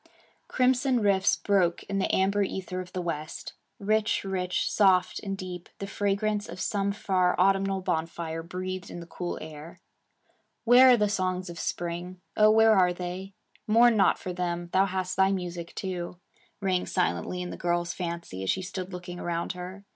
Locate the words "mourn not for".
13.67-14.33